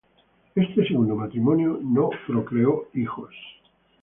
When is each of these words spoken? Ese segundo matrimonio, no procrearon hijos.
Ese 0.55 0.83
segundo 0.89 1.15
matrimonio, 1.15 1.77
no 1.93 2.09
procrearon 2.25 2.85
hijos. 2.95 3.35